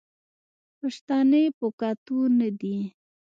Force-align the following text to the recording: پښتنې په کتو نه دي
پښتنې 0.79 1.43
په 1.57 1.67
کتو 1.79 2.17
نه 2.39 2.49
دي 2.59 2.77